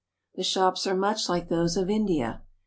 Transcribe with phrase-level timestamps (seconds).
[0.33, 2.41] The shops are much like those of India.